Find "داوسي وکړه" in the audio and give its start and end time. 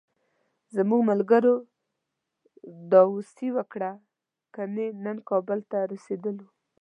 2.91-3.91